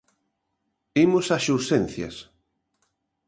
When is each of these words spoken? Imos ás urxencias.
Imos 1.05 1.27
ás 1.37 1.45
urxencias. 1.55 2.15